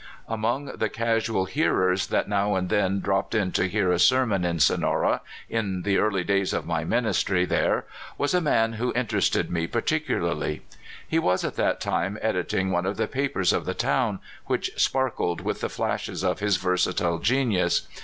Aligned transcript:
Among 0.27 0.65
the 0.77 0.89
casual 0.89 1.45
hearers 1.45 2.07
that 2.07 2.27
now 2.27 2.55
and 2.55 2.69
then 2.69 3.01
dropped 3.01 3.35
in 3.35 3.51
to 3.51 3.69
hear 3.69 3.91
a 3.91 3.99
sermon 3.99 4.43
in 4.43 4.59
Sonora, 4.59 5.21
in 5.47 5.83
the 5.83 5.97
earl}^ 5.97 6.25
days 6.25 6.53
of 6.53 6.65
m}^ 6.65 6.87
ministry 6.87 7.45
there, 7.45 7.85
was 8.17 8.33
a 8.33 8.41
man 8.41 8.73
who 8.73 8.91
interested 8.95 9.51
me 9.51 9.67
particularly. 9.67 10.63
He 11.07 11.19
was 11.19 11.43
at 11.45 11.55
that 11.57 11.79
time 11.79 12.17
editing 12.19 12.71
one 12.71 12.87
of 12.87 12.97
the 12.97 13.05
papers 13.07 13.53
of 13.53 13.65
the 13.65 13.75
town, 13.75 14.17
which 14.47 14.71
sparkled 14.75 15.41
with 15.41 15.61
the 15.61 15.69
flashes 15.69 16.23
of 16.23 16.39
his 16.39 16.57
versatile 16.57 17.19
genius. 17.19 17.87